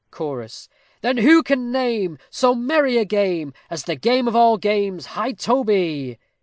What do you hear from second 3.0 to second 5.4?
game, As the game of all games high